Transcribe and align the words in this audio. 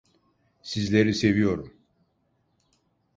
Sizleri 0.61 1.13
seviyorum. 1.13 1.73